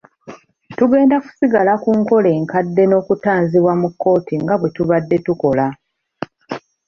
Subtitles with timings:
[0.77, 5.65] Tugenda kusigala ku nkola enkadde n’okutanzibwa mu kkooti nga bwe tubadde tukola.